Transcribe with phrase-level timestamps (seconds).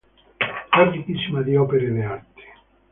[0.35, 2.41] È ricchissima di opere d'arte.